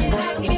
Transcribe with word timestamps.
love. 0.00 0.51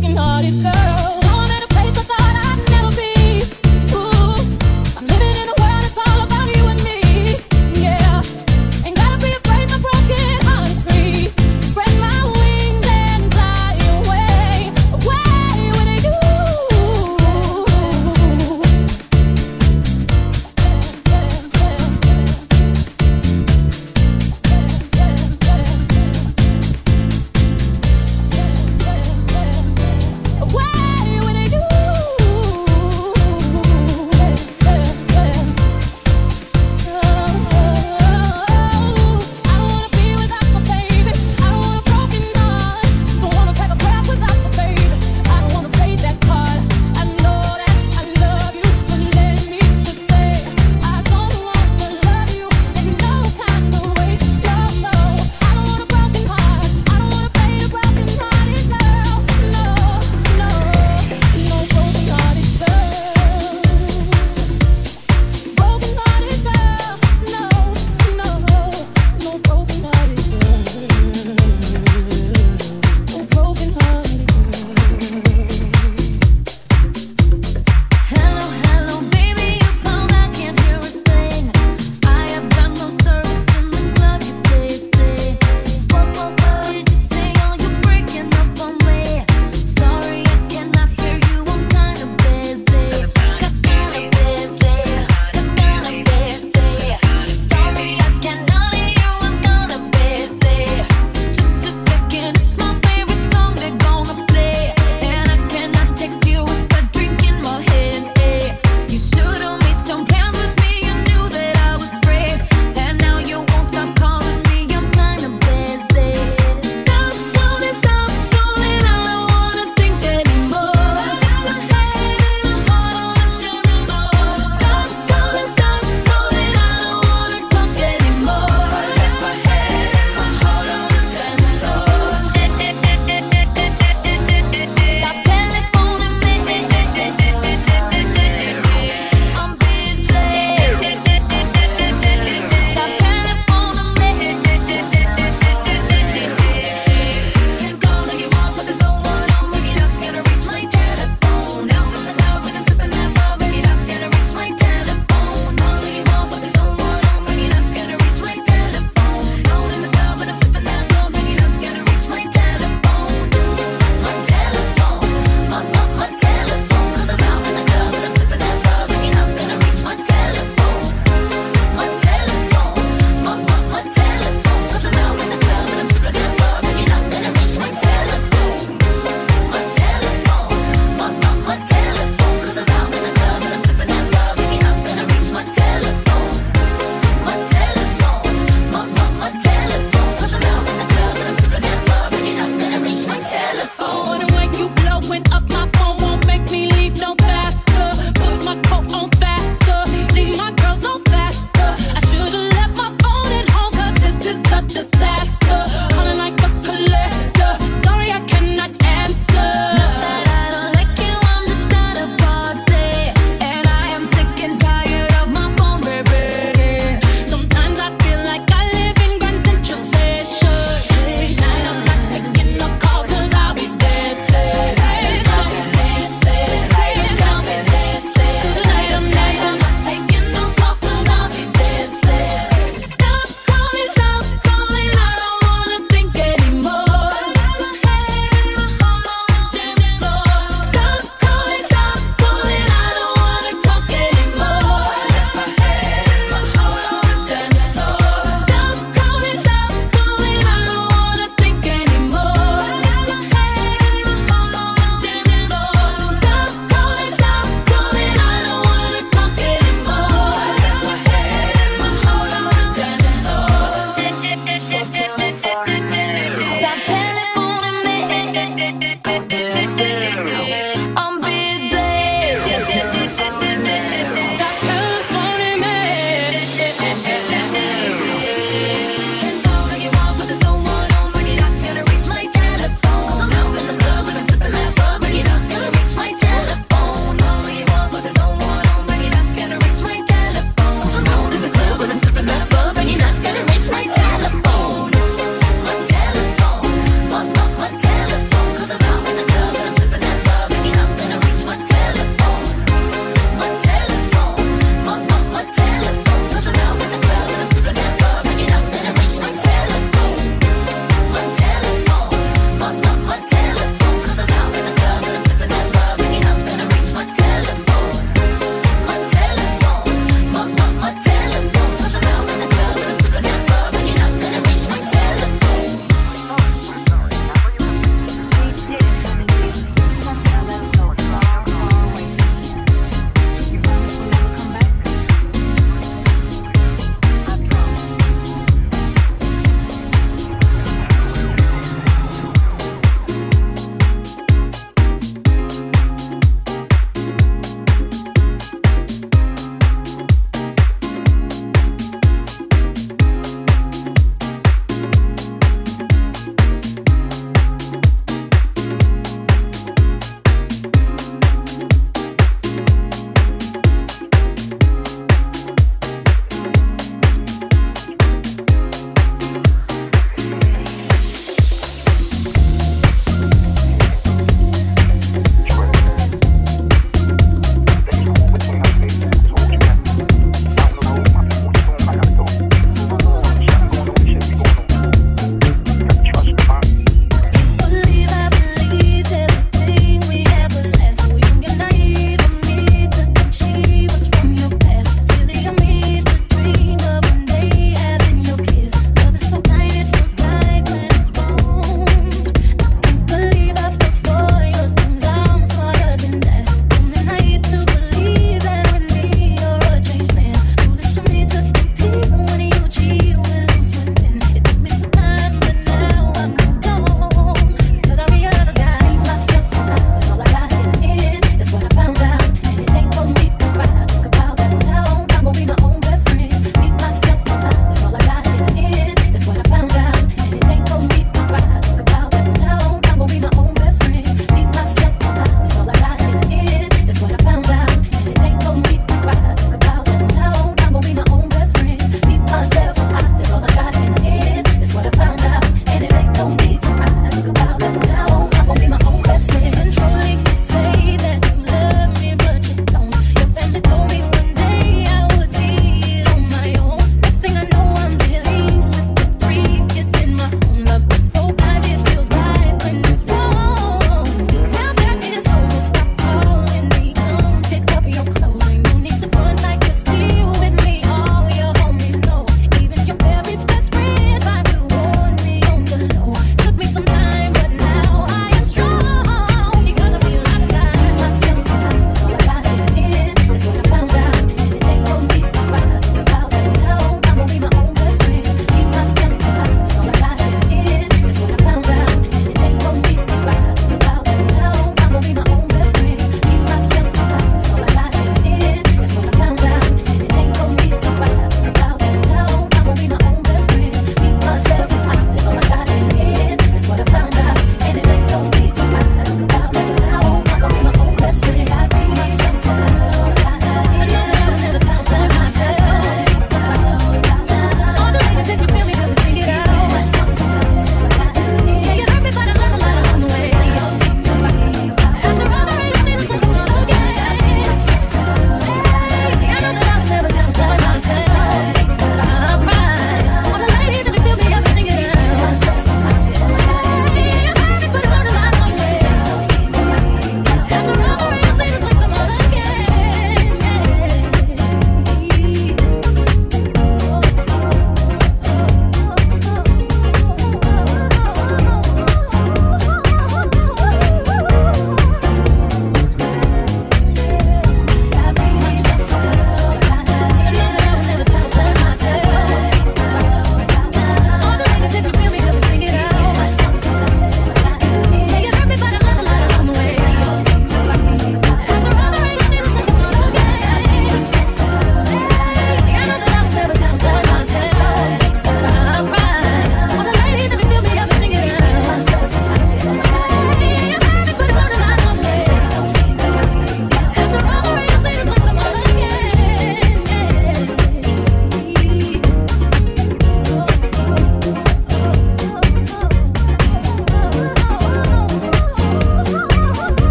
broken 0.00 0.16
hearted 0.16 0.62
girl 0.62 0.79